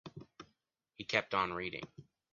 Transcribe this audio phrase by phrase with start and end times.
[0.97, 1.83] He kept on reading.